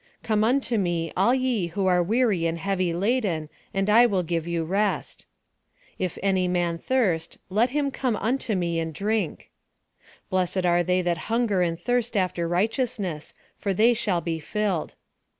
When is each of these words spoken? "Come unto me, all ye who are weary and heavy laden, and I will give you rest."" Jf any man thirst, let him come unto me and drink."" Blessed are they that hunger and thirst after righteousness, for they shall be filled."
"Come 0.23 0.43
unto 0.43 0.79
me, 0.79 1.13
all 1.15 1.35
ye 1.35 1.67
who 1.67 1.85
are 1.85 2.01
weary 2.01 2.47
and 2.47 2.57
heavy 2.57 2.91
laden, 2.91 3.49
and 3.71 3.87
I 3.87 4.07
will 4.07 4.23
give 4.23 4.47
you 4.47 4.63
rest."" 4.63 5.27
Jf 5.99 6.17
any 6.23 6.47
man 6.47 6.79
thirst, 6.79 7.37
let 7.51 7.69
him 7.69 7.91
come 7.91 8.15
unto 8.15 8.55
me 8.55 8.79
and 8.79 8.95
drink."" 8.95 9.51
Blessed 10.31 10.65
are 10.65 10.81
they 10.83 11.03
that 11.03 11.19
hunger 11.29 11.61
and 11.61 11.79
thirst 11.79 12.17
after 12.17 12.47
righteousness, 12.47 13.35
for 13.57 13.75
they 13.75 13.93
shall 13.93 14.21
be 14.21 14.39
filled." 14.39 14.95